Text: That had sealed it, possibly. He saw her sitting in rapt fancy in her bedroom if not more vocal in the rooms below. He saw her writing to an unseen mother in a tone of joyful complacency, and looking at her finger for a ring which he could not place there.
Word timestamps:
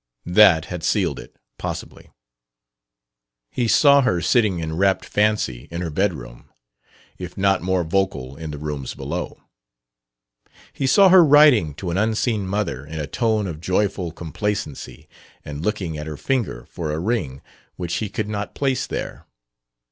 That 0.25 0.65
had 0.65 0.83
sealed 0.83 1.19
it, 1.19 1.35
possibly. 1.59 2.09
He 3.51 3.67
saw 3.67 4.01
her 4.01 4.19
sitting 4.19 4.57
in 4.57 4.75
rapt 4.75 5.05
fancy 5.05 5.67
in 5.69 5.81
her 5.81 5.91
bedroom 5.91 6.49
if 7.19 7.37
not 7.37 7.61
more 7.61 7.83
vocal 7.83 8.35
in 8.35 8.49
the 8.49 8.57
rooms 8.57 8.95
below. 8.95 9.43
He 10.73 10.87
saw 10.87 11.09
her 11.09 11.23
writing 11.23 11.75
to 11.75 11.91
an 11.91 11.97
unseen 11.99 12.47
mother 12.47 12.83
in 12.83 12.97
a 12.99 13.05
tone 13.05 13.45
of 13.45 13.61
joyful 13.61 14.11
complacency, 14.11 15.07
and 15.45 15.63
looking 15.63 15.99
at 15.99 16.07
her 16.07 16.17
finger 16.17 16.65
for 16.65 16.91
a 16.91 16.97
ring 16.99 17.43
which 17.75 17.97
he 17.97 18.09
could 18.09 18.27
not 18.27 18.55
place 18.55 18.87
there. 18.87 19.27